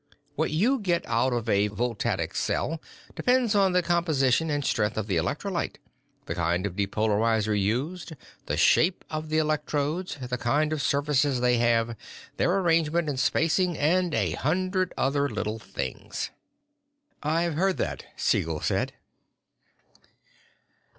[0.35, 2.81] What you get out of a voltaic cell
[3.15, 5.77] depends on the composition and strength of the electrolyte,
[6.25, 8.13] the kind of depolarizer used,
[8.47, 11.95] the shape of the electrodes, the kind of surface they have,
[12.37, 16.31] their arrangement and spacing, and a hundred other little things."
[17.21, 18.93] "I've heard that," Siegel said.